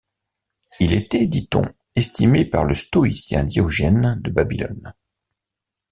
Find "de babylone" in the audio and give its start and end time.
4.23-4.95